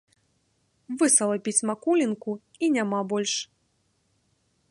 Высалапіць 1.01 1.65
макулінку, 1.71 2.31
і 2.67 2.71
няма 2.79 2.99
больш. 3.13 3.33